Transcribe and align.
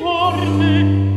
morte. 0.00 1.09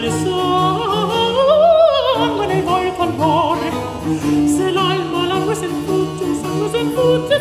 del 0.00 0.10
sangue 0.10 0.36
nei 2.46 2.60
voi 2.60 2.92
color 2.96 3.58
se 4.46 4.70
l'alma 4.70 5.26
la 5.26 5.38
vuoi 5.38 5.56
sen 5.56 5.84
tutte 5.86 6.26
sangue 6.42 6.68
sen 6.68 6.92
tutte 6.94 7.34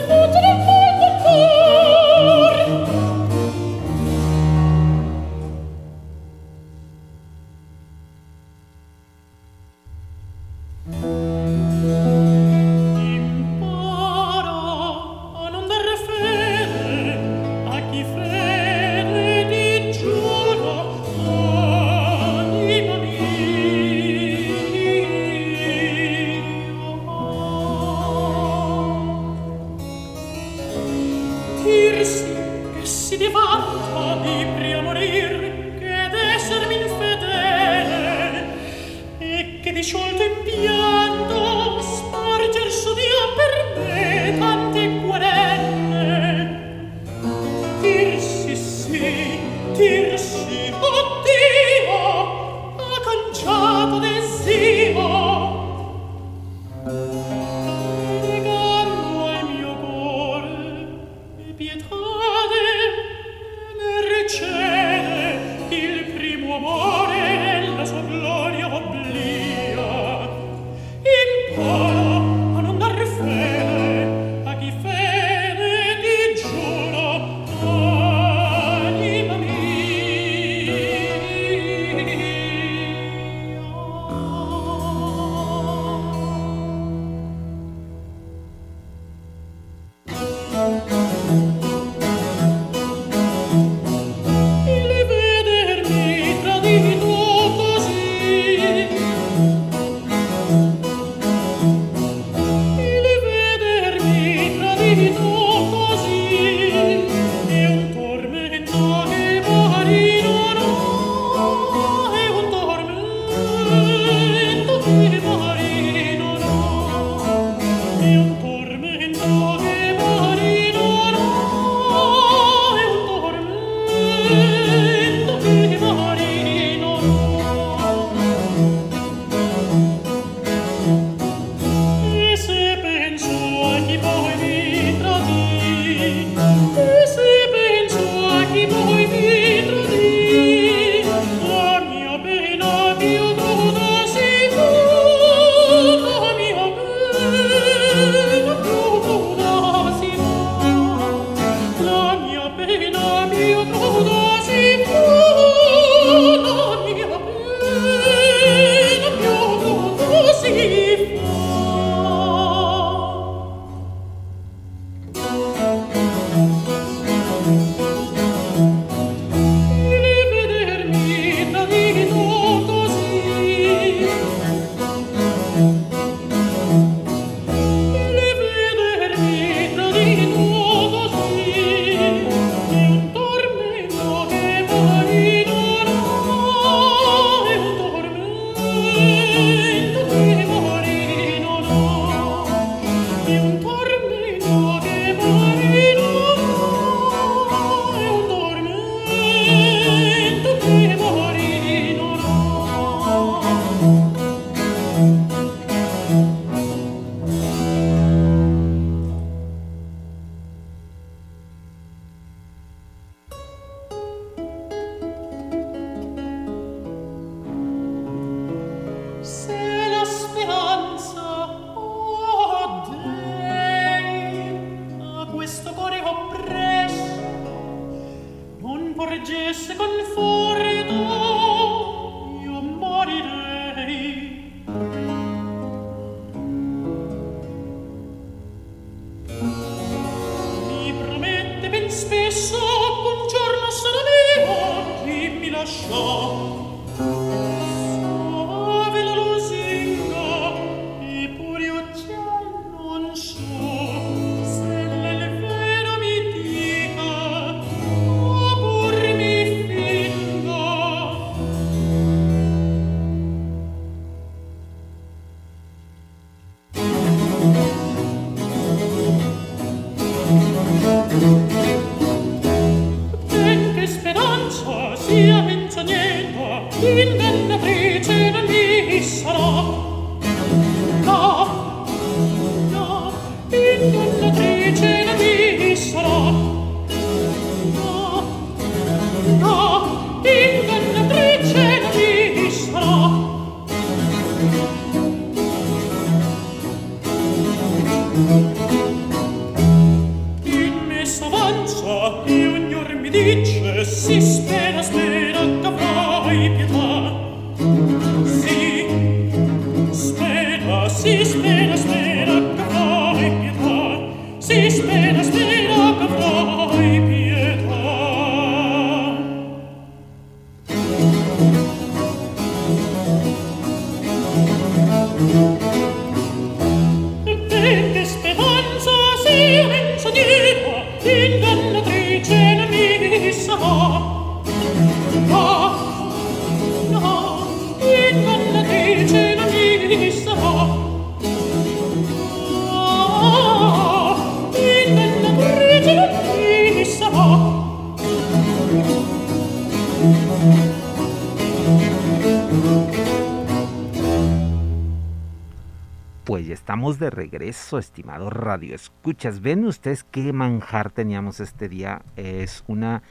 de 356.75 357.10
regreso, 357.10 357.77
estimado 357.77 358.29
Radio 358.29 358.75
Escuchas. 358.75 359.39
Ven 359.39 359.63
ustedes 359.63 360.03
qué 360.03 360.34
manjar 360.34 360.91
teníamos 360.91 361.39
este 361.39 361.70
día. 361.70 362.01
Es 362.17 362.65
una 362.67 363.01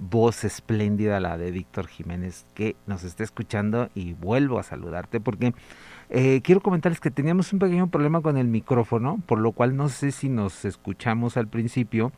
voz 0.00 0.42
espléndida 0.42 1.20
la 1.20 1.38
de 1.38 1.52
Víctor 1.52 1.86
Jiménez 1.86 2.46
que 2.52 2.74
nos 2.86 3.04
está 3.04 3.22
escuchando 3.22 3.90
y 3.94 4.14
vuelvo 4.14 4.58
a 4.58 4.64
saludarte 4.64 5.20
porque 5.20 5.54
eh, 6.10 6.40
quiero 6.42 6.60
comentarles 6.60 6.98
que 6.98 7.12
teníamos 7.12 7.52
un 7.52 7.60
pequeño 7.60 7.86
problema 7.86 8.22
con 8.22 8.36
el 8.36 8.48
micrófono, 8.48 9.22
por 9.24 9.38
lo 9.38 9.52
cual 9.52 9.76
no 9.76 9.88
sé 9.88 10.10
si 10.10 10.28
nos 10.28 10.64
escuchamos 10.64 11.36
al 11.36 11.46
principio 11.46 12.10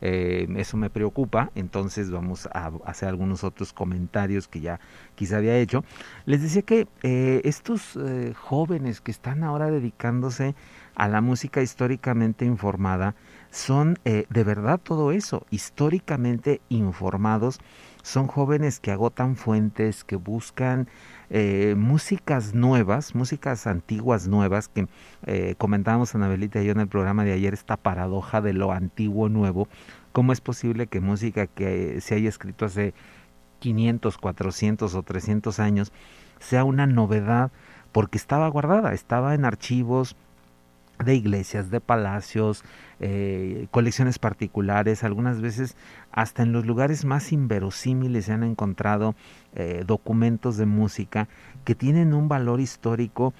eh, 0.00 0.46
eso 0.56 0.76
me 0.76 0.90
preocupa, 0.90 1.50
entonces 1.54 2.10
vamos 2.10 2.48
a 2.52 2.70
hacer 2.84 3.08
algunos 3.08 3.44
otros 3.44 3.72
comentarios 3.72 4.48
que 4.48 4.60
ya 4.60 4.80
quizá 5.14 5.38
había 5.38 5.56
hecho. 5.58 5.84
Les 6.26 6.42
decía 6.42 6.62
que 6.62 6.86
eh, 7.02 7.40
estos 7.44 7.96
eh, 7.96 8.32
jóvenes 8.36 9.00
que 9.00 9.10
están 9.10 9.42
ahora 9.42 9.70
dedicándose 9.70 10.54
a 10.94 11.08
la 11.08 11.20
música 11.20 11.62
históricamente 11.62 12.44
informada 12.44 13.14
son 13.50 13.98
de 14.04 14.44
verdad 14.44 14.78
todo 14.82 15.10
eso, 15.12 15.46
históricamente 15.50 16.60
informados, 16.68 17.60
son 18.02 18.26
jóvenes 18.26 18.80
que 18.80 18.90
agotan 18.90 19.36
fuentes, 19.36 20.04
que 20.04 20.16
buscan 20.16 20.88
eh, 21.30 21.74
músicas 21.76 22.54
nuevas, 22.54 23.14
músicas 23.14 23.66
antiguas 23.66 24.28
nuevas, 24.28 24.68
que 24.68 24.88
eh, 25.26 25.54
comentábamos 25.58 26.14
Anabelita 26.14 26.62
y 26.62 26.66
yo 26.66 26.72
en 26.72 26.80
el 26.80 26.88
programa 26.88 27.24
de 27.24 27.32
ayer, 27.32 27.54
esta 27.54 27.76
paradoja 27.76 28.40
de 28.40 28.52
lo 28.54 28.72
antiguo 28.72 29.28
nuevo, 29.28 29.68
¿cómo 30.12 30.32
es 30.32 30.40
posible 30.40 30.86
que 30.86 31.00
música 31.00 31.46
que 31.46 32.00
se 32.00 32.14
haya 32.14 32.28
escrito 32.28 32.64
hace 32.64 32.94
500, 33.60 34.16
400 34.18 34.94
o 34.94 35.02
300 35.02 35.58
años 35.60 35.92
sea 36.38 36.64
una 36.64 36.86
novedad? 36.86 37.52
Porque 37.92 38.18
estaba 38.18 38.48
guardada, 38.48 38.92
estaba 38.92 39.34
en 39.34 39.44
archivos, 39.44 40.16
de 41.04 41.14
iglesias, 41.14 41.70
de 41.70 41.80
palacios, 41.80 42.64
eh, 43.00 43.68
colecciones 43.70 44.18
particulares, 44.18 45.04
algunas 45.04 45.40
veces 45.40 45.76
hasta 46.10 46.42
en 46.42 46.52
los 46.52 46.66
lugares 46.66 47.04
más 47.04 47.32
inverosímiles 47.32 48.26
se 48.26 48.32
han 48.32 48.42
encontrado 48.42 49.14
eh, 49.54 49.84
documentos 49.86 50.56
de 50.56 50.66
música 50.66 51.28
que 51.64 51.74
tienen 51.74 52.14
un 52.14 52.28
valor 52.28 52.60
histórico 52.60 53.34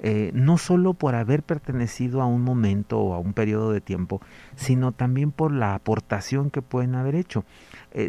eh, 0.00 0.32
no 0.34 0.58
solo 0.58 0.92
por 0.92 1.14
haber 1.14 1.42
pertenecido 1.44 2.20
a 2.20 2.26
un 2.26 2.42
momento 2.42 2.98
o 2.98 3.14
a 3.14 3.18
un 3.20 3.32
periodo 3.32 3.72
de 3.72 3.80
tiempo, 3.80 4.20
sino 4.56 4.92
también 4.92 5.30
por 5.30 5.52
la 5.52 5.74
aportación 5.74 6.50
que 6.50 6.62
pueden 6.62 6.94
haber 6.94 7.14
hecho. 7.14 7.44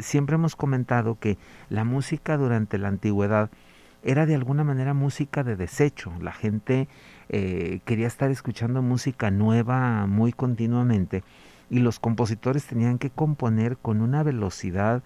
siempre 0.02 0.36
hemos 0.36 0.56
comentado 0.56 1.20
que 1.20 1.38
la 1.70 1.84
música 1.84 2.38
durante 2.38 2.80
la 2.80 2.88
antigüedad 2.88 3.52
era 4.06 4.26
de 4.26 4.36
alguna 4.36 4.64
manera 4.64 4.94
música 4.94 5.44
de 5.44 5.56
desecho. 5.56 6.12
La 6.22 6.32
gente 6.32 6.88
eh, 7.30 7.80
quería 7.86 8.08
estar 8.08 8.32
escuchando 8.32 8.82
música 8.82 9.32
nueva 9.32 10.06
muy 10.08 10.32
continuamente 10.34 11.24
y 11.70 11.80
los 11.80 12.00
compositores 12.00 12.66
tenían 12.66 12.98
que 12.98 13.10
componer 13.10 13.78
con 13.78 14.02
una 14.02 14.24
velocidad 14.24 15.04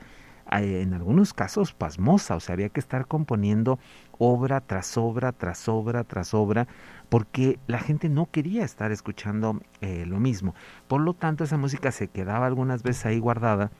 eh, 0.51 0.81
en 0.81 0.93
algunos 0.93 1.33
casos 1.33 1.73
pasmosa, 1.73 2.35
o 2.35 2.39
sea, 2.39 2.53
había 2.53 2.69
que 2.69 2.79
estar 2.79 3.05
componiendo 3.05 3.79
obra 4.17 4.61
tras 4.61 4.97
obra, 4.97 5.31
tras 5.31 5.69
obra, 5.69 6.03
tras 6.03 6.33
obra, 6.33 6.67
porque 7.09 7.59
la 7.67 7.79
gente 7.79 8.09
no 8.09 8.27
quería 8.31 8.65
estar 8.65 8.91
escuchando 8.91 9.61
eh, 9.81 10.05
lo 10.07 10.19
mismo. 10.19 10.55
Por 10.87 11.01
lo 11.01 11.13
tanto, 11.13 11.43
esa 11.43 11.57
música 11.57 11.91
se 11.91 12.07
quedaba 12.07 12.47
algunas 12.47 12.83
veces 12.83 13.05
ahí 13.05 13.19
guardada 13.19 13.71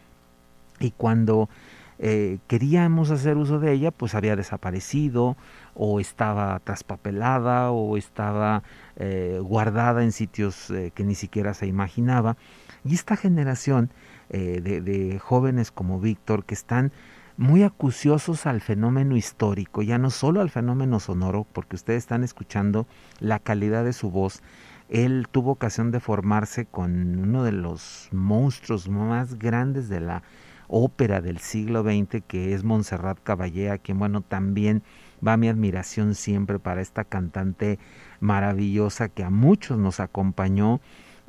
y 0.80 0.92
cuando 0.92 1.50
eh, 2.02 2.40
queríamos 2.48 3.12
hacer 3.12 3.36
uso 3.36 3.60
de 3.60 3.74
ella, 3.74 3.92
pues 3.92 4.16
había 4.16 4.38
desaparecido 4.38 5.36
o 5.74 6.00
estaba 6.00 6.58
traspapelada 6.60 7.72
o 7.72 7.98
estaba 7.98 8.64
eh, 8.96 9.40
guardada 9.44 10.04
en 10.04 10.14
sitios 10.14 10.70
eh, 10.72 10.92
que 10.96 11.04
ni 11.04 11.14
siquiera 11.14 11.54
se 11.54 11.68
imaginaba. 11.68 12.38
Y 12.86 12.96
esta 12.96 13.18
generación 13.18 13.92
de, 14.30 14.62
de, 14.62 15.18
jóvenes 15.18 15.72
como 15.72 16.00
Víctor 16.00 16.46
que 16.46 16.54
están 16.54 16.92
muy 17.36 17.64
acuciosos 17.64 18.46
al 18.46 18.62
fenómeno 18.62 19.18
histórico, 19.18 19.82
ya 19.82 19.98
no 19.98 20.12
solo 20.12 20.42
al 20.42 20.52
fenómeno 20.52 21.00
sonoro, 21.00 21.48
porque 21.52 21.76
ustedes 21.76 22.04
están 22.04 22.24
escuchando 22.24 22.86
la 23.20 23.40
calidad 23.40 23.84
de 23.84 23.92
su 23.92 24.12
voz, 24.12 24.44
él 24.88 25.28
tuvo 25.32 25.52
ocasión 25.52 25.90
de 25.90 26.00
formarse 26.00 26.66
con 26.68 27.18
uno 27.18 27.44
de 27.44 27.52
los 27.52 28.10
monstruos 28.12 28.88
más 28.88 29.40
grandes 29.40 29.90
de 29.90 30.00
la 30.00 30.24
ópera 30.70 31.20
del 31.20 31.40
siglo 31.40 31.84
XX 31.84 32.24
que 32.26 32.54
es 32.54 32.64
Montserrat 32.64 33.20
Caballé, 33.22 33.72
a 33.72 33.78
quien 33.78 34.00
bueno 34.00 34.22
también 34.22 34.84
va 35.26 35.36
mi 35.36 35.50
admiración 35.50 36.16
siempre 36.16 36.60
para 36.60 36.82
esta 36.82 37.04
cantante 37.04 37.80
maravillosa 38.22 39.10
que 39.10 39.24
a 39.24 39.30
muchos 39.30 39.78
nos 39.78 40.00
acompañó 40.00 40.80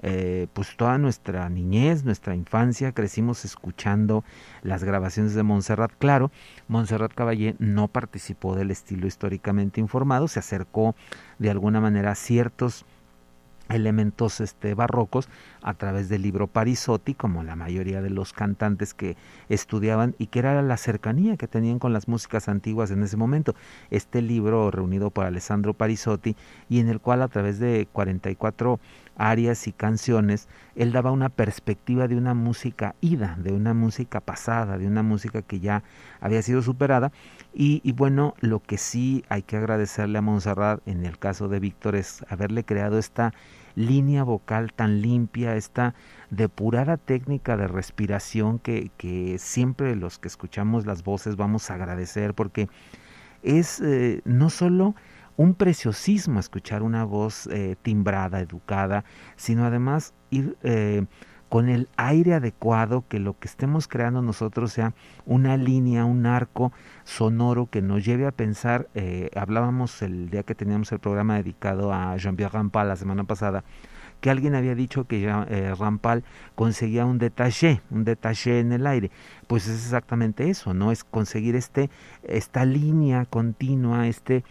eh, 0.03 0.47
pues 0.55 0.77
toda 0.77 0.97
nuestra 0.97 1.49
niñez, 1.51 2.05
nuestra 2.05 2.35
infancia, 2.35 2.93
crecimos 2.93 3.45
escuchando 3.45 4.25
las 4.63 4.83
grabaciones 4.83 5.35
de 5.35 5.43
Montserrat. 5.43 5.93
Claro, 5.99 6.31
Montserrat 6.69 7.13
Caballé 7.13 7.55
no 7.59 7.89
participó 7.89 8.57
del 8.57 8.71
estilo 8.71 9.07
históricamente 9.07 9.81
informado, 9.81 10.27
se 10.29 10.39
acercó 10.39 10.95
de 11.39 11.51
alguna 11.51 11.81
manera 11.81 12.13
a 12.13 12.15
ciertos 12.15 12.87
elementos 13.71 14.41
este, 14.41 14.75
barrocos 14.75 15.29
a 15.63 15.75
través 15.75 16.09
del 16.09 16.23
libro 16.23 16.47
Parisotti, 16.47 17.15
como 17.15 17.43
la 17.43 17.57
mayoría 17.57 18.03
de 18.03 18.11
los 18.11 18.33
cantantes 18.33 18.95
que 18.95 19.17
estudiaban 19.49 20.15
y 20.19 20.27
que 20.27 20.41
era 20.41 20.61
la 20.63 20.77
cercanía 20.77 21.37
que 21.37 21.49
tenían 21.49 21.79
con 21.79 21.93
las 21.93 22.09
músicas 22.09 22.49
antiguas 22.49 22.91
en 22.91 23.03
ese 23.03 23.17
momento. 23.17 23.55
Este 23.91 24.23
libro 24.23 24.71
reunido 24.71 25.11
por 25.11 25.27
Alessandro 25.27 25.75
Parisotti 25.75 26.37
y 26.69 26.81
en 26.81 26.89
el 26.89 27.01
cual 27.01 27.23
a 27.23 27.29
través 27.29 27.59
de 27.59 27.89
44 27.93 28.81
arias 29.17 29.67
y 29.67 29.73
canciones, 29.73 30.49
él 30.75 30.93
daba 30.93 31.11
una 31.11 31.29
perspectiva 31.29 32.09
de 32.09 32.17
una 32.17 32.33
música 32.33 32.95
ida, 33.03 33.37
de 33.39 33.53
una 33.53 33.75
música 33.75 34.21
pasada, 34.21 34.79
de 34.79 34.87
una 34.87 35.03
música 35.03 35.43
que 35.43 35.61
ya 35.61 35.83
había 36.21 36.41
sido 36.41 36.63
superada. 36.63 37.13
Y, 37.53 37.83
y 37.85 37.93
bueno, 37.93 38.35
lo 38.41 38.61
que 38.61 38.79
sí 38.79 39.25
hay 39.29 39.43
que 39.43 39.59
agradecerle 39.59 40.19
a 40.19 40.23
Montserrat 40.23 40.81
en 40.87 41.05
el 41.05 41.19
caso 41.19 41.49
de 41.49 41.61
Víctor 41.61 41.97
es 41.97 42.25
haberle 42.31 42.65
creado 42.65 42.99
esta 42.99 43.35
línea 43.75 44.25
vocal 44.25 44.73
tan 44.73 45.03
limpia, 45.03 45.57
esta 45.57 45.95
depurada 46.31 46.97
técnica 46.97 47.57
de 47.57 47.69
respiración 47.69 48.59
que, 48.59 48.91
que 48.97 49.39
siempre 49.39 49.97
los 49.97 50.19
que 50.19 50.29
escuchamos 50.29 50.87
las 50.87 51.03
voces 51.05 51.37
vamos 51.37 51.71
a 51.71 51.75
agradecer 51.75 52.35
porque 52.35 52.69
es 53.43 53.81
eh, 53.81 54.21
no 54.25 54.51
solo 54.51 54.95
un 55.37 55.55
preciosismo 55.55 56.39
escuchar 56.39 56.83
una 56.83 57.05
voz 57.05 57.47
eh, 57.47 57.77
timbrada, 57.81 58.41
educada, 58.41 59.05
sino 59.37 59.65
además 59.65 60.13
ir 60.31 60.57
eh, 60.63 61.07
con 61.51 61.69
el 61.69 61.89
aire 61.97 62.35
adecuado, 62.35 63.05
que 63.09 63.19
lo 63.19 63.37
que 63.37 63.49
estemos 63.49 63.89
creando 63.89 64.23
nosotros 64.23 64.73
sea 64.73 64.95
una 65.27 65.57
línea, 65.57 66.05
un 66.05 66.25
arco 66.25 66.73
sonoro 67.03 67.67
que 67.67 67.83
nos 67.83 68.05
lleve 68.05 68.25
a 68.25 68.31
pensar, 68.31 68.89
eh, 68.95 69.31
hablábamos 69.35 70.01
el 70.01 70.31
día 70.31 70.45
que 70.45 70.55
teníamos 70.55 70.93
el 70.93 71.01
programa 71.01 71.35
dedicado 71.35 71.93
a 71.93 72.17
Jean-Pierre 72.17 72.53
Rampal 72.53 72.87
la 72.87 72.95
semana 72.95 73.25
pasada, 73.25 73.65
que 74.21 74.31
alguien 74.31 74.55
había 74.55 74.77
dicho 74.77 75.09
que 75.09 75.25
eh, 75.25 75.75
Rampal 75.75 76.23
conseguía 76.55 77.05
un 77.05 77.19
detalle, 77.19 77.83
un 77.91 78.05
detalle 78.05 78.61
en 78.61 78.71
el 78.71 78.87
aire. 78.87 79.11
Pues 79.49 79.67
es 79.67 79.85
exactamente 79.85 80.51
eso, 80.51 80.73
¿no? 80.73 80.93
Es 80.93 81.03
conseguir 81.03 81.57
este, 81.57 81.91
esta 82.23 82.65
línea 82.65 83.25
continua, 83.25 84.07
este 84.07 84.45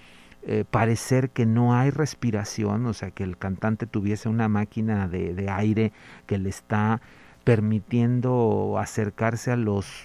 eh, 0.43 0.63
parecer 0.69 1.29
que 1.31 1.45
no 1.45 1.75
hay 1.75 1.89
respiración, 1.89 2.85
o 2.85 2.93
sea, 2.93 3.11
que 3.11 3.23
el 3.23 3.37
cantante 3.37 3.85
tuviese 3.85 4.29
una 4.29 4.47
máquina 4.47 5.07
de, 5.07 5.33
de 5.33 5.49
aire 5.49 5.91
que 6.27 6.37
le 6.37 6.49
está 6.49 7.01
permitiendo 7.43 8.77
acercarse 8.79 9.51
a 9.51 9.55
los 9.57 10.03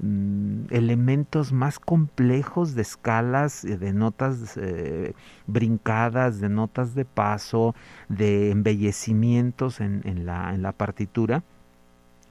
mm, 0.00 0.66
elementos 0.70 1.52
más 1.52 1.78
complejos 1.78 2.74
de 2.74 2.82
escalas, 2.82 3.64
eh, 3.64 3.76
de 3.76 3.92
notas 3.92 4.56
eh, 4.56 5.14
brincadas, 5.46 6.40
de 6.40 6.48
notas 6.48 6.94
de 6.94 7.04
paso, 7.04 7.74
de 8.08 8.50
embellecimientos 8.52 9.80
en, 9.80 10.02
en, 10.04 10.24
la, 10.24 10.54
en 10.54 10.62
la 10.62 10.72
partitura 10.72 11.42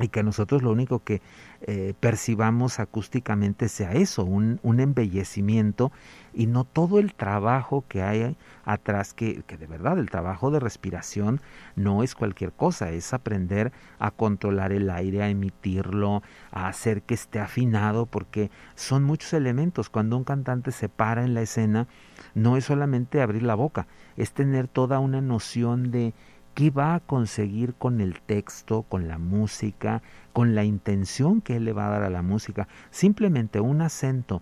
y 0.01 0.09
que 0.09 0.23
nosotros 0.23 0.61
lo 0.61 0.71
único 0.71 1.03
que 1.03 1.21
eh, 1.61 1.93
percibamos 1.99 2.79
acústicamente 2.79 3.69
sea 3.69 3.93
eso, 3.93 4.23
un, 4.23 4.59
un, 4.63 4.79
embellecimiento 4.79 5.91
y 6.33 6.47
no 6.47 6.63
todo 6.63 6.97
el 6.97 7.13
trabajo 7.13 7.83
que 7.87 8.01
hay 8.01 8.35
atrás, 8.65 9.13
que, 9.13 9.43
que, 9.43 9.57
de 9.57 9.67
verdad 9.67 9.99
el 9.99 10.09
trabajo 10.09 10.49
de 10.49 10.59
respiración 10.59 11.39
no 11.75 12.01
es 12.01 12.15
cualquier 12.15 12.51
cosa, 12.51 12.89
es 12.89 13.13
aprender 13.13 13.71
a 13.99 14.09
controlar 14.09 14.71
el 14.71 14.89
aire, 14.89 15.21
a 15.21 15.29
emitirlo, 15.29 16.23
a 16.51 16.67
hacer 16.67 17.03
que 17.03 17.13
esté 17.13 17.39
afinado, 17.39 18.07
porque 18.07 18.49
son 18.75 19.03
muchos 19.03 19.33
elementos. 19.33 19.89
Cuando 19.89 20.17
un 20.17 20.23
cantante 20.23 20.71
se 20.71 20.89
para 20.89 21.23
en 21.23 21.35
la 21.35 21.41
escena, 21.41 21.87
no 22.33 22.57
es 22.57 22.65
solamente 22.65 23.21
abrir 23.21 23.43
la 23.43 23.55
boca, 23.55 23.87
es 24.17 24.31
tener 24.31 24.67
toda 24.67 24.99
una 24.99 25.21
noción 25.21 25.91
de 25.91 26.13
¿Qué 26.53 26.69
va 26.69 26.95
a 26.95 26.99
conseguir 26.99 27.75
con 27.75 28.01
el 28.01 28.19
texto, 28.21 28.83
con 28.83 29.07
la 29.07 29.17
música, 29.17 30.01
con 30.33 30.53
la 30.53 30.63
intención 30.65 31.41
que 31.41 31.55
él 31.55 31.65
le 31.65 31.73
va 31.73 31.87
a 31.87 31.91
dar 31.91 32.03
a 32.03 32.09
la 32.09 32.21
música? 32.21 32.67
Simplemente 32.89 33.59
un 33.61 33.81
acento 33.81 34.41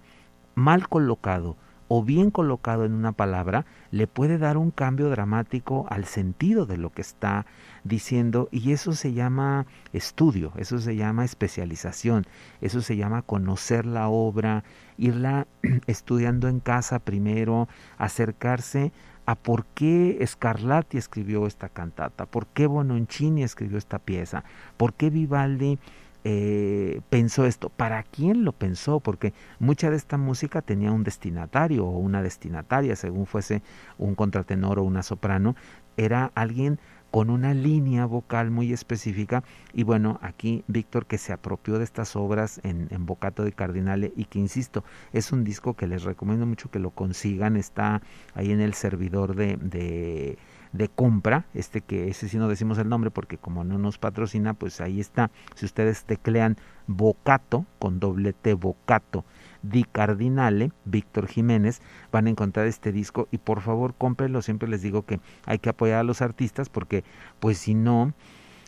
mal 0.56 0.90
colocado 0.90 1.56
o 1.90 2.04
bien 2.04 2.30
colocado 2.32 2.86
en 2.86 2.94
una 2.94 3.12
palabra 3.12 3.66
le 3.92 4.08
puede 4.08 4.38
dar 4.38 4.58
un 4.58 4.72
cambio 4.72 5.10
dramático 5.10 5.88
al 5.90 6.06
sentido 6.06 6.66
de 6.66 6.78
lo 6.78 6.92
que 6.92 7.02
está 7.02 7.46
diciendo 7.84 8.48
y 8.52 8.72
eso 8.72 8.94
se 8.94 9.14
llama 9.14 9.66
estudio, 9.92 10.54
eso 10.56 10.78
se 10.78 10.96
llama 10.96 11.26
especialización, 11.26 12.26
eso 12.62 12.82
se 12.82 12.96
llama 12.96 13.24
conocer 13.24 13.88
la 13.88 14.08
obra, 14.08 14.64
irla 14.98 15.48
estudiando 15.88 16.48
en 16.48 16.60
casa 16.60 17.00
primero, 17.00 17.68
acercarse 17.98 18.94
a 19.30 19.36
por 19.36 19.66
qué 19.76 20.20
Scarlatti 20.26 20.98
escribió 20.98 21.46
esta 21.46 21.70
cantata, 21.70 22.26
por 22.26 22.48
qué 22.48 22.66
Bononcini 22.66 23.44
escribió 23.44 23.78
esta 23.78 24.00
pieza, 24.00 24.44
por 24.76 24.96
qué 24.96 25.12
Vivaldi 25.12 25.78
eh, 26.24 27.02
pensó 27.12 27.46
esto, 27.46 27.70
para 27.70 28.02
quién 28.02 28.44
lo 28.44 28.54
pensó, 28.54 29.00
porque 29.00 29.36
mucha 29.60 29.92
de 29.92 29.98
esta 29.98 30.18
música 30.18 30.64
tenía 30.64 30.92
un 30.92 31.04
destinatario 31.04 31.86
o 31.86 32.00
una 32.00 32.24
destinataria, 32.24 32.96
según 32.96 33.28
fuese 33.28 33.62
un 34.00 34.16
contratenor 34.16 34.80
o 34.80 34.84
una 34.84 35.04
soprano, 35.04 35.56
era 35.96 36.32
alguien 36.34 36.80
con 37.12 37.30
una 37.30 37.54
línea 37.54 38.06
vocal 38.06 38.52
muy 38.52 38.74
específica. 38.74 39.44
Y 39.74 39.84
bueno, 39.84 40.20
aquí 40.22 40.64
Víctor 40.68 41.06
que 41.06 41.18
se 41.18 41.34
apropió 41.34 41.78
de 41.78 41.84
estas 41.84 42.16
obras 42.16 42.60
en, 42.64 42.88
en 42.92 43.06
Bocato 43.06 43.44
de 43.44 43.52
Cardinale 43.52 44.14
y 44.16 44.26
que 44.26 44.40
insisto, 44.40 44.84
es 45.14 45.32
un 45.32 45.44
disco 45.44 45.74
que 45.74 45.88
les 45.88 46.04
recomiendo 46.04 46.46
mucho 46.46 46.70
que 46.70 46.80
lo 46.80 46.92
consigan, 46.92 47.56
está 47.56 48.02
ahí 48.34 48.52
en 48.52 48.62
el 48.62 48.74
servidor 48.74 49.36
de, 49.36 49.58
de, 49.58 50.38
de 50.74 50.88
compra, 50.88 51.46
este 51.54 51.82
que 51.82 52.10
ese 52.10 52.30
sí 52.30 52.38
no 52.38 52.48
decimos 52.48 52.78
el 52.78 52.90
nombre 52.90 53.12
porque 53.12 53.38
como 53.38 53.64
no 53.64 53.78
nos 53.78 53.98
patrocina, 53.98 54.54
pues 54.54 54.82
ahí 54.82 55.00
está, 55.00 55.32
si 55.56 55.66
ustedes 55.66 56.04
teclean 56.06 56.58
Bocato 56.88 57.66
con 57.78 58.00
doble 58.00 58.34
T 58.34 58.54
Bocato 58.54 59.26
Di 59.62 59.84
Cardinale, 59.84 60.72
Víctor 60.86 61.28
Jiménez, 61.28 61.82
van 62.12 62.28
a 62.28 62.30
encontrar 62.30 62.68
este 62.68 62.92
disco 62.92 63.28
y 63.32 63.38
por 63.38 63.62
favor 63.62 63.94
cómprenlo, 63.98 64.42
siempre 64.42 64.70
les 64.70 64.82
digo 64.82 65.06
que 65.06 65.20
hay 65.46 65.60
que 65.60 65.70
apoyar 65.70 66.00
a 66.00 66.04
los 66.04 66.22
artistas 66.22 66.70
porque 66.70 67.04
pues 67.40 67.58
si 67.58 67.74
no, 67.74 68.14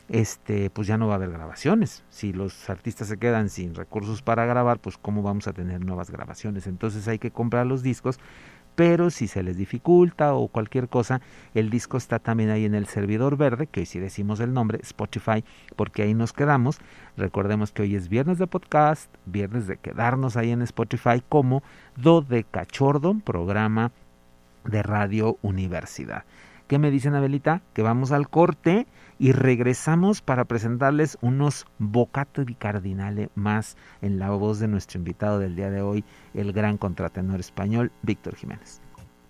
este, 0.10 0.69
pues 0.69 0.88
ya 0.88 0.97
no 0.97 1.08
va 1.08 1.13
a 1.13 1.15
haber 1.15 1.32
grabaciones. 1.32 2.04
Si 2.10 2.34
los 2.34 2.69
artistas 2.69 3.08
se 3.08 3.17
quedan 3.17 3.49
sin 3.49 3.75
recursos 3.75 4.21
para 4.21 4.45
grabar, 4.45 4.80
pues 4.80 4.97
cómo 4.97 5.23
vamos 5.23 5.47
a 5.47 5.54
tener 5.54 5.84
nuevas 5.86 6.12
grabaciones. 6.12 6.67
Entonces 6.67 7.08
hay 7.08 7.17
que 7.17 7.32
comprar 7.32 7.65
los 7.65 7.82
discos 7.82 8.19
pero 8.75 9.10
si 9.10 9.27
se 9.27 9.43
les 9.43 9.57
dificulta 9.57 10.34
o 10.34 10.47
cualquier 10.47 10.88
cosa, 10.88 11.21
el 11.53 11.69
disco 11.69 11.97
está 11.97 12.19
también 12.19 12.49
ahí 12.49 12.65
en 12.65 12.75
el 12.75 12.88
servidor 12.88 13.38
verde, 13.38 13.67
que 13.67 13.81
hoy 13.81 13.86
sí 13.86 13.99
decimos 13.99 14.39
el 14.39 14.53
nombre, 14.53 14.79
Spotify, 14.81 15.43
porque 15.75 16.03
ahí 16.03 16.13
nos 16.13 16.34
quedamos. 16.34 16.79
Recordemos 17.17 17.71
que 17.71 17.84
hoy 17.84 17.95
es 17.95 18.10
viernes 18.10 18.38
de 18.38 18.47
podcast, 18.47 19.13
viernes 19.25 19.67
de 19.67 19.77
quedarnos 19.77 20.38
ahí 20.38 20.51
en 20.51 20.62
Spotify 20.62 21.21
como 21.27 21.63
Do 21.97 22.21
de 22.21 22.43
Cachordo, 22.43 23.15
programa 23.23 23.91
de 24.65 24.84
Radio 24.84 25.38
Universidad. 25.41 26.23
¿Qué 26.71 26.79
me 26.79 26.89
dicen, 26.89 27.15
Abelita? 27.15 27.62
Que 27.73 27.81
vamos 27.81 28.13
al 28.13 28.29
corte 28.29 28.88
y 29.19 29.34
regresamos 29.34 30.21
para 30.21 30.45
presentarles 30.45 31.17
unos 31.19 31.65
bocato 31.79 32.45
di 32.45 32.55
cardinale 32.55 33.29
más 33.36 33.75
en 34.01 34.19
la 34.19 34.29
voz 34.29 34.60
de 34.60 34.69
nuestro 34.69 34.97
invitado 34.97 35.38
del 35.38 35.57
día 35.57 35.69
de 35.69 35.81
hoy, 35.81 36.05
el 36.34 36.53
gran 36.53 36.77
contratenor 36.77 37.41
español 37.41 37.91
Víctor 38.03 38.38
Jiménez. 38.38 38.81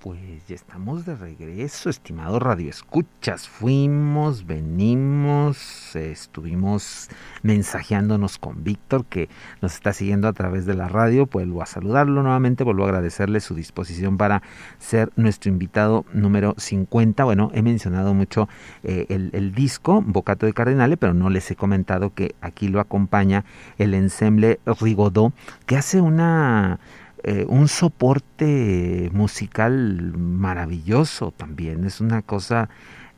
Pues 0.02 0.18
ya 0.48 0.56
estamos 0.56 1.06
de 1.06 1.16
regreso, 1.16 1.92
estimado 1.92 2.40
Radio 2.40 2.72
Escuchas. 2.72 3.48
Fuimos, 3.48 4.48
venimos, 4.48 5.96
estuvimos 5.96 7.08
mensajeándonos 7.44 8.40
con 8.40 8.64
Víctor, 8.64 9.06
que 9.06 9.30
nos 9.62 9.76
está 9.76 9.94
siguiendo 9.94 10.28
a 10.28 10.34
través 10.34 10.66
de 10.66 10.74
la 10.74 10.88
radio. 10.88 11.28
Vuelvo 11.28 11.62
a 11.62 11.68
saludarlo 11.68 12.24
nuevamente, 12.24 12.64
vuelvo 12.64 12.86
a 12.86 12.88
agradecerle 12.88 13.42
su 13.42 13.54
disposición 13.54 14.18
para 14.18 14.42
ser 14.80 15.12
nuestro 15.18 15.52
invitado 15.52 16.04
número 16.14 16.56
50. 16.58 17.24
Bueno, 17.24 17.52
he 17.54 17.62
mencionado 17.62 18.16
mucho 18.16 18.50
eh, 18.82 19.06
el, 19.10 19.54
disco 19.54 20.02
Bocato 20.04 20.48
de 20.48 20.54
Cardenale, 20.54 20.98
pero 20.98 21.14
no 21.14 21.30
les 21.30 21.52
he 21.52 21.56
comentado 21.56 22.12
que 22.16 22.34
aquí 22.42 22.70
lo 22.70 22.80
acompaña 22.80 23.46
el 23.78 23.94
ensemble 23.94 24.62
Rigodó, 24.66 25.32
que 25.68 25.78
hace 25.78 26.02
una 26.02 26.80
eh, 27.24 27.46
un 27.48 27.68
soporte 27.68 29.10
musical 29.14 30.14
maravilloso 30.18 31.32
también, 31.32 31.86
es 31.86 32.02
una 32.02 32.22
cosa 32.22 32.70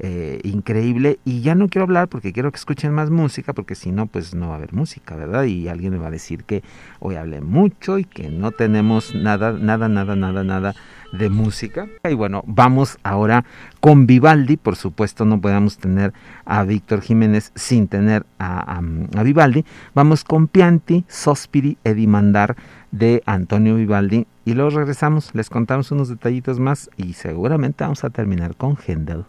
eh, 0.05 0.41
increíble 0.43 1.17
y 1.23 1.39
ya 1.39 1.55
no 1.55 1.69
quiero 1.69 1.83
hablar 1.85 2.09
porque 2.09 2.33
quiero 2.33 2.51
que 2.51 2.57
escuchen 2.57 2.91
más 2.91 3.09
música 3.09 3.53
porque 3.53 3.73
si 3.73 3.93
no 3.93 4.05
pues 4.05 4.35
no 4.35 4.49
va 4.49 4.55
a 4.55 4.57
haber 4.57 4.73
música, 4.73 5.15
¿verdad? 5.15 5.45
Y 5.45 5.69
alguien 5.69 5.93
me 5.93 5.97
va 5.97 6.07
a 6.07 6.11
decir 6.11 6.43
que 6.43 6.61
hoy 6.99 7.15
hablé 7.15 7.39
mucho 7.39 7.97
y 7.97 8.03
que 8.03 8.27
no 8.27 8.51
tenemos 8.51 9.15
nada, 9.15 9.53
nada, 9.53 9.87
nada, 9.87 10.17
nada, 10.17 10.43
nada 10.43 10.75
de 11.13 11.29
música. 11.29 11.87
Y 12.03 12.15
bueno, 12.15 12.43
vamos 12.45 12.97
ahora 13.03 13.45
con 13.79 14.05
Vivaldi, 14.05 14.57
por 14.57 14.75
supuesto 14.75 15.23
no 15.23 15.39
podemos 15.39 15.77
tener 15.77 16.11
a 16.43 16.63
Víctor 16.63 16.99
Jiménez 16.99 17.53
sin 17.55 17.87
tener 17.87 18.25
a, 18.39 18.81
Vivaldi. 19.23 19.63
Vamos 19.95 20.25
con 20.25 20.49
Pianti, 20.49 21.05
Sospiri 21.07 21.77
e 21.85 21.93
Dimandar 21.93 22.57
de 22.91 23.23
Antonio 23.25 23.75
Vivaldi 23.75 24.27
y 24.43 24.53
luego 24.53 24.71
regresamos, 24.71 25.33
les 25.33 25.49
contamos 25.49 25.93
unos 25.93 26.09
detallitos 26.09 26.59
más 26.59 26.89
y 26.97 27.13
seguramente 27.13 27.85
vamos 27.85 28.03
a 28.03 28.09
terminar 28.09 28.57
con 28.57 28.75
Händel. 28.75 29.23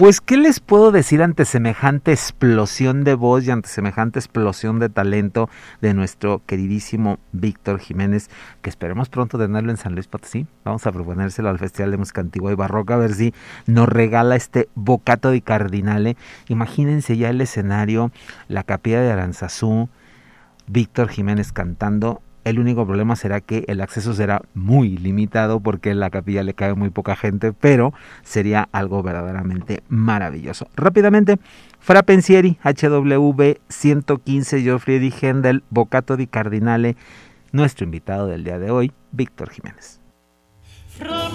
Pues, 0.00 0.22
¿qué 0.22 0.38
les 0.38 0.60
puedo 0.60 0.92
decir 0.92 1.22
ante 1.22 1.44
semejante 1.44 2.10
explosión 2.10 3.04
de 3.04 3.12
voz 3.12 3.44
y 3.44 3.50
ante 3.50 3.68
semejante 3.68 4.18
explosión 4.18 4.78
de 4.78 4.88
talento 4.88 5.50
de 5.82 5.92
nuestro 5.92 6.40
queridísimo 6.46 7.18
Víctor 7.32 7.80
Jiménez, 7.80 8.30
que 8.62 8.70
esperemos 8.70 9.10
pronto 9.10 9.36
tenerlo 9.36 9.70
en 9.70 9.76
San 9.76 9.92
Luis 9.92 10.06
Potosí? 10.06 10.46
Vamos 10.64 10.86
a 10.86 10.92
proponérselo 10.92 11.50
al 11.50 11.58
Festival 11.58 11.90
de 11.90 11.98
Música 11.98 12.22
Antigua 12.22 12.50
y 12.50 12.54
Barroca, 12.54 12.94
a 12.94 12.96
ver 12.96 13.12
si 13.12 13.34
nos 13.66 13.90
regala 13.90 14.36
este 14.36 14.70
bocato 14.74 15.32
di 15.32 15.42
cardinale. 15.42 16.16
Imagínense 16.48 17.18
ya 17.18 17.28
el 17.28 17.42
escenario, 17.42 18.10
la 18.48 18.62
capilla 18.62 19.02
de 19.02 19.12
Aranzazú, 19.12 19.90
Víctor 20.66 21.10
Jiménez 21.10 21.52
cantando 21.52 22.22
el 22.44 22.58
único 22.58 22.86
problema 22.86 23.16
será 23.16 23.40
que 23.40 23.64
el 23.68 23.80
acceso 23.80 24.14
será 24.14 24.42
muy 24.54 24.96
limitado 24.96 25.60
porque 25.60 25.90
en 25.90 26.00
la 26.00 26.10
capilla 26.10 26.42
le 26.42 26.54
cae 26.54 26.74
muy 26.74 26.90
poca 26.90 27.16
gente, 27.16 27.52
pero 27.52 27.92
sería 28.22 28.68
algo 28.72 29.02
verdaderamente 29.02 29.82
maravilloso. 29.88 30.68
Rápidamente, 30.76 31.38
Fra 31.78 32.02
Pensieri, 32.02 32.58
HW 32.62 33.54
115, 33.68 34.62
Geoffrey 34.62 35.12
Händel, 35.20 35.64
Bocato 35.70 36.16
di 36.16 36.26
Cardinale, 36.26 36.96
nuestro 37.52 37.84
invitado 37.84 38.26
del 38.26 38.44
día 38.44 38.58
de 38.58 38.70
hoy, 38.70 38.92
Víctor 39.12 39.50
Jiménez. 39.50 40.00
Fra. 40.88 41.30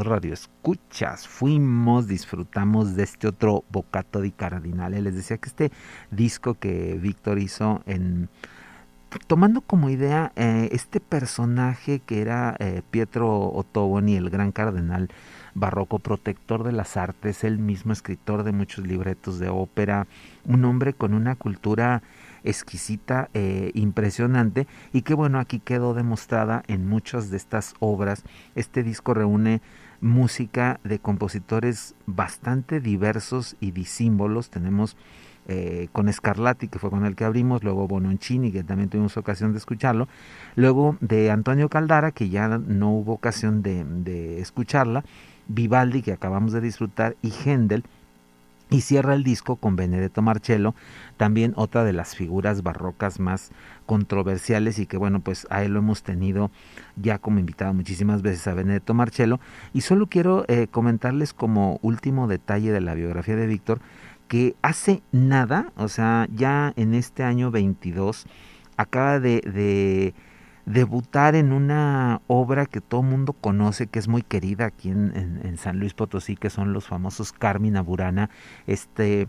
Estimados 0.00 0.06
radioescuchas. 0.06 1.28
Fuimos, 1.28 2.06
disfrutamos 2.06 2.96
de 2.96 3.04
este 3.04 3.28
otro 3.28 3.64
Bocato 3.70 4.20
di 4.20 4.32
Cardinale. 4.32 5.00
Les 5.00 5.14
decía 5.14 5.38
que 5.38 5.48
este 5.48 5.72
disco 6.10 6.54
que 6.54 6.98
Víctor 7.00 7.38
hizo 7.38 7.82
en 7.86 8.28
tomando 9.26 9.60
como 9.60 9.90
idea 9.90 10.32
eh, 10.36 10.68
este 10.70 11.00
personaje 11.00 11.98
que 11.98 12.20
era 12.20 12.54
eh, 12.60 12.82
Pietro 12.92 13.48
Ottoboni, 13.48 14.16
el 14.16 14.30
gran 14.30 14.52
cardenal 14.52 15.08
barroco, 15.54 15.98
protector 15.98 16.62
de 16.62 16.70
las 16.70 16.96
artes, 16.96 17.42
el 17.42 17.58
mismo 17.58 17.92
escritor 17.92 18.44
de 18.44 18.52
muchos 18.52 18.86
libretos 18.86 19.40
de 19.40 19.48
ópera, 19.48 20.06
un 20.44 20.64
hombre 20.64 20.94
con 20.94 21.12
una 21.12 21.34
cultura 21.34 22.02
exquisita, 22.44 23.28
eh, 23.34 23.72
impresionante 23.74 24.68
y 24.92 25.02
que 25.02 25.14
bueno, 25.14 25.40
aquí 25.40 25.58
quedó 25.58 25.92
demostrada 25.92 26.62
en 26.68 26.88
muchas 26.88 27.30
de 27.30 27.36
estas 27.36 27.74
obras. 27.80 28.22
Este 28.54 28.84
disco 28.84 29.12
reúne 29.12 29.60
música 30.00 30.80
de 30.84 30.98
compositores 30.98 31.94
bastante 32.06 32.80
diversos 32.80 33.56
y 33.60 33.70
disímbolos. 33.72 34.50
Tenemos 34.50 34.96
eh, 35.48 35.88
con 35.92 36.12
Scarlatti, 36.12 36.68
que 36.68 36.78
fue 36.78 36.90
con 36.90 37.04
el 37.04 37.16
que 37.16 37.24
abrimos, 37.24 37.64
luego 37.64 37.88
Bononcini, 37.88 38.52
que 38.52 38.62
también 38.62 38.88
tuvimos 38.88 39.16
ocasión 39.16 39.52
de 39.52 39.58
escucharlo, 39.58 40.06
luego 40.54 40.96
de 41.00 41.30
Antonio 41.30 41.68
Caldara, 41.68 42.12
que 42.12 42.28
ya 42.28 42.46
no 42.48 42.90
hubo 42.90 43.14
ocasión 43.14 43.62
de, 43.62 43.84
de 43.84 44.40
escucharla, 44.40 45.04
Vivaldi, 45.48 46.02
que 46.02 46.12
acabamos 46.12 46.52
de 46.52 46.60
disfrutar, 46.60 47.16
y 47.22 47.32
Händel, 47.32 47.84
y 48.70 48.82
cierra 48.82 49.14
el 49.14 49.24
disco 49.24 49.56
con 49.56 49.76
Benedetto 49.76 50.22
Marcello, 50.22 50.74
también 51.16 51.52
otra 51.56 51.84
de 51.84 51.92
las 51.92 52.14
figuras 52.14 52.62
barrocas 52.62 53.18
más 53.18 53.50
controversiales 53.84 54.78
y 54.78 54.86
que 54.86 54.96
bueno, 54.96 55.20
pues 55.20 55.46
a 55.50 55.64
él 55.64 55.72
lo 55.72 55.80
hemos 55.80 56.02
tenido 56.02 56.50
ya 56.96 57.18
como 57.18 57.40
invitado 57.40 57.74
muchísimas 57.74 58.22
veces 58.22 58.46
a 58.46 58.54
Benedetto 58.54 58.94
Marcello. 58.94 59.40
Y 59.72 59.80
solo 59.80 60.06
quiero 60.06 60.44
eh, 60.48 60.68
comentarles 60.70 61.34
como 61.34 61.78
último 61.82 62.28
detalle 62.28 62.72
de 62.72 62.80
la 62.80 62.94
biografía 62.94 63.36
de 63.36 63.46
Víctor, 63.46 63.80
que 64.28 64.54
hace 64.62 65.02
nada, 65.10 65.72
o 65.76 65.88
sea, 65.88 66.28
ya 66.32 66.72
en 66.76 66.94
este 66.94 67.24
año 67.24 67.50
22, 67.50 68.26
acaba 68.76 69.18
de 69.18 70.14
debutar 70.66 71.34
en 71.34 71.52
una 71.52 72.20
obra 72.26 72.66
que 72.66 72.80
todo 72.80 73.02
mundo 73.02 73.32
conoce, 73.32 73.86
que 73.86 73.98
es 73.98 74.08
muy 74.08 74.22
querida 74.22 74.66
aquí 74.66 74.90
en, 74.90 75.56
San 75.58 75.78
Luis 75.78 75.94
Potosí, 75.94 76.36
que 76.36 76.50
son 76.50 76.72
los 76.72 76.86
famosos 76.86 77.32
Carmina 77.32 77.82
Burana, 77.82 78.30
este 78.66 79.28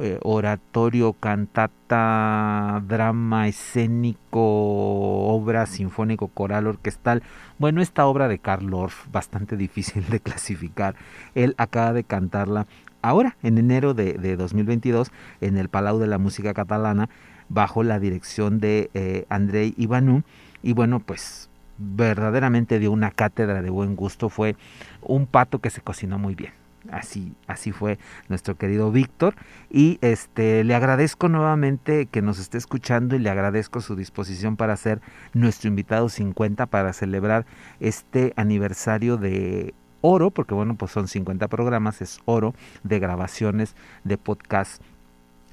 eh, 0.00 0.18
oratorio, 0.22 1.12
cantata, 1.14 2.82
drama 2.86 3.48
escénico, 3.48 4.40
obra 4.40 5.66
sinfónico, 5.66 6.28
coral, 6.28 6.66
orquestal. 6.66 7.22
Bueno, 7.58 7.82
esta 7.82 8.06
obra 8.06 8.28
de 8.28 8.38
Karl 8.38 8.72
Orff, 8.72 9.08
bastante 9.10 9.56
difícil 9.58 10.08
de 10.08 10.20
clasificar, 10.20 10.94
él 11.34 11.54
acaba 11.58 11.92
de 11.92 12.04
cantarla 12.04 12.66
ahora, 13.02 13.36
en 13.42 13.58
enero 13.58 13.94
de, 13.94 14.14
de 14.14 14.36
2022, 14.36 15.10
en 15.40 15.58
el 15.58 15.68
Palau 15.68 15.98
de 15.98 16.06
la 16.06 16.18
Música 16.18 16.54
Catalana, 16.54 17.08
bajo 17.48 17.82
la 17.82 17.98
dirección 17.98 18.60
de 18.60 18.90
eh, 18.94 19.26
Andrei 19.28 19.74
Ivanú 19.76 20.22
y 20.62 20.72
bueno, 20.72 21.00
pues 21.00 21.48
verdaderamente 21.78 22.78
dio 22.78 22.92
una 22.92 23.10
cátedra 23.10 23.62
de 23.62 23.70
buen 23.70 23.96
gusto, 23.96 24.28
fue 24.28 24.56
un 25.00 25.26
pato 25.26 25.60
que 25.60 25.70
se 25.70 25.80
cocinó 25.80 26.18
muy 26.18 26.34
bien. 26.34 26.52
Así, 26.90 27.32
así 27.46 27.70
fue 27.70 27.98
nuestro 28.28 28.56
querido 28.56 28.90
Víctor. 28.90 29.34
Y 29.70 29.98
este 30.00 30.64
le 30.64 30.74
agradezco 30.74 31.28
nuevamente 31.28 32.06
que 32.06 32.22
nos 32.22 32.38
esté 32.38 32.58
escuchando 32.58 33.14
y 33.14 33.20
le 33.20 33.30
agradezco 33.30 33.80
su 33.80 33.94
disposición 33.94 34.56
para 34.56 34.76
ser 34.76 35.00
nuestro 35.32 35.68
invitado 35.68 36.08
50 36.08 36.66
para 36.66 36.92
celebrar 36.92 37.46
este 37.78 38.32
aniversario 38.36 39.16
de 39.16 39.74
oro, 40.00 40.30
porque 40.30 40.54
bueno, 40.54 40.74
pues 40.74 40.90
son 40.90 41.06
50 41.06 41.46
programas, 41.48 42.02
es 42.02 42.20
oro 42.24 42.54
de 42.82 42.98
grabaciones 42.98 43.76
de 44.02 44.18
podcast 44.18 44.82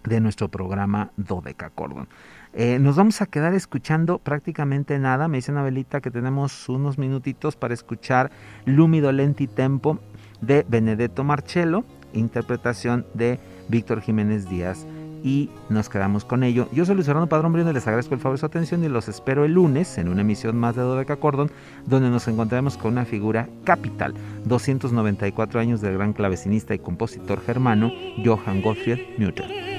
de 0.04 0.20
nuestro 0.22 0.48
programa 0.50 1.12
Dodeca 1.18 1.70
Cordon. 1.70 2.08
Eh, 2.54 2.80
nos 2.80 2.96
vamos 2.96 3.22
a 3.22 3.28
quedar 3.28 3.54
escuchando 3.54 4.18
prácticamente 4.18 4.98
nada. 4.98 5.28
Me 5.28 5.38
dice 5.38 5.52
Anabelita 5.52 6.02
que 6.02 6.12
tenemos 6.12 6.68
unos 6.68 6.98
minutitos 6.98 7.56
para 7.56 7.74
escuchar 7.74 8.32
Lumido 8.66 9.12
Lenti 9.12 9.48
Tempo 9.48 10.00
de 10.42 10.66
Benedetto 10.68 11.24
Marcello, 11.24 11.84
interpretación 12.14 13.06
de 13.14 13.40
Víctor 13.68 14.02
Jiménez 14.02 14.50
Díaz. 14.50 14.88
Y 15.22 15.50
nos 15.70 15.90
quedamos 15.90 16.24
con 16.24 16.44
ello. 16.44 16.70
Yo 16.72 16.86
soy 16.86 16.96
Luis 16.96 17.06
Fernando 17.06 17.28
Padrón 17.28 17.52
Brino, 17.52 17.74
les 17.74 17.86
agradezco 17.86 18.16
el 18.16 18.22
favor 18.22 18.38
de 18.38 18.40
su 18.40 18.46
atención 18.46 18.84
y 18.86 18.88
los 18.88 19.10
espero 19.10 19.44
el 19.44 19.54
lunes 19.54 19.98
en 19.98 20.08
una 20.08 20.22
emisión 20.22 20.58
más 20.58 20.78
de 20.78 20.82
Dodeca 20.82 21.18
Cordon, 21.18 21.52
donde 21.86 22.10
nos 22.10 22.28
encontraremos 22.30 22.78
con 22.78 22.94
una 22.94 23.04
figura 23.04 23.50
capital. 23.66 24.14
294 24.46 25.60
años 25.60 25.82
del 25.82 25.96
gran 25.96 26.14
clavecinista 26.14 26.74
y 26.74 26.80
compositor 26.80 27.42
germano 27.42 27.92
Johann 28.24 28.62
Gottfried 28.62 29.18
Mütter. 29.18 29.79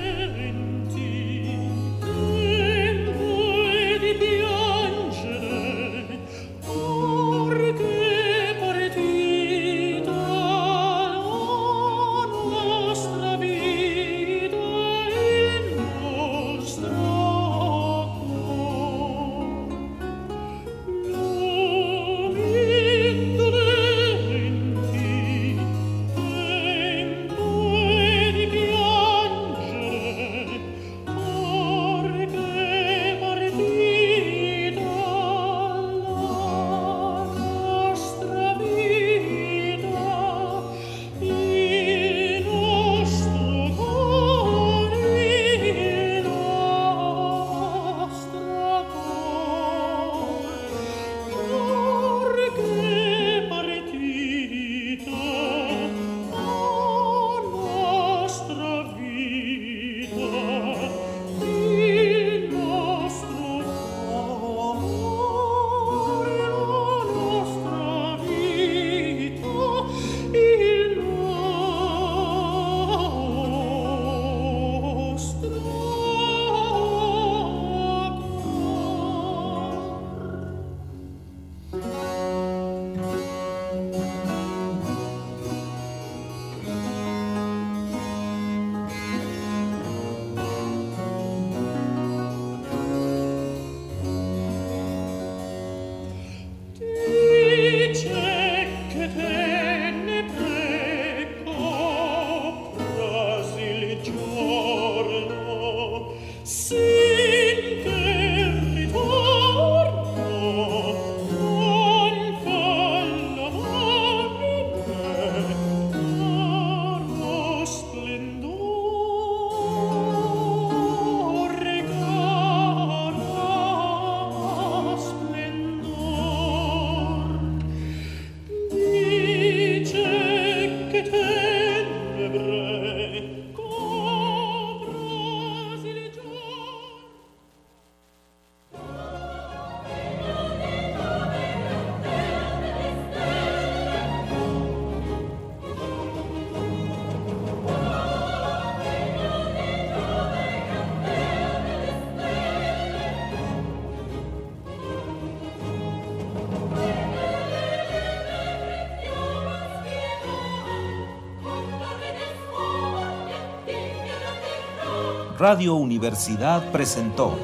Radio 165.41 165.75
Universidad 165.75 166.71
presentó 166.71 167.35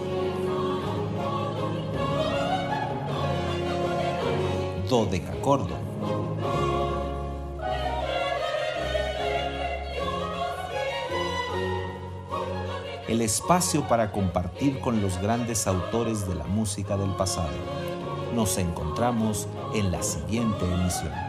Dodecacordo. 4.86 5.74
El 13.08 13.22
espacio 13.22 13.88
para 13.88 14.12
compartir 14.12 14.78
con 14.80 15.00
los 15.00 15.16
grandes 15.22 15.66
autores 15.66 16.28
de 16.28 16.34
la 16.34 16.44
música 16.44 16.98
del 16.98 17.16
pasado. 17.16 17.48
Nos 18.34 18.58
encontramos 18.58 19.48
en 19.74 19.90
la 19.90 20.02
siguiente 20.02 20.66
emisión. 20.66 21.25